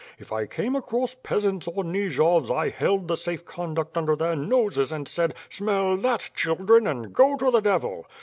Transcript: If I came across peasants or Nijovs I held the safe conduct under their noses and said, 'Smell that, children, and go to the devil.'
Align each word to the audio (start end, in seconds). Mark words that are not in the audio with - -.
If 0.17 0.33
I 0.33 0.47
came 0.47 0.75
across 0.75 1.13
peasants 1.13 1.67
or 1.67 1.83
Nijovs 1.83 2.49
I 2.49 2.69
held 2.69 3.07
the 3.07 3.15
safe 3.15 3.45
conduct 3.45 3.95
under 3.95 4.15
their 4.15 4.35
noses 4.35 4.91
and 4.91 5.07
said, 5.07 5.35
'Smell 5.47 5.95
that, 5.97 6.31
children, 6.33 6.87
and 6.87 7.13
go 7.13 7.37
to 7.37 7.51
the 7.51 7.61
devil.' 7.61 8.07